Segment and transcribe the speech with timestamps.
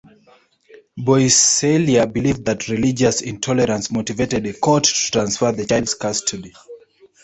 [0.97, 6.55] Boisselier believed that religious intolerance motivated a court to transfer the child's custody.